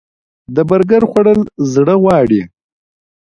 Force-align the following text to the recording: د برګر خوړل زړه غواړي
د 0.55 0.57
برګر 0.69 1.03
خوړل 1.11 1.41
زړه 1.73 1.95
غواړي 2.03 2.41